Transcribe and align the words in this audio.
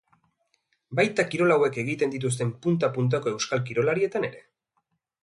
Baita 0.99 1.25
kirol 1.33 1.53
hauek 1.57 1.77
egiten 1.83 2.15
dituzten 2.17 2.57
punta-puntako 2.65 3.37
euskal 3.37 3.65
kirolarietan 3.71 4.31
ere. 4.33 4.47